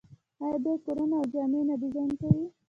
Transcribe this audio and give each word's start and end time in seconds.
آیا 0.43 0.57
دوی 0.63 0.77
کورونه 0.85 1.15
او 1.19 1.25
جامې 1.33 1.61
نه 1.67 1.75
ډیزاین 1.81 2.11
کوي؟ 2.19 2.45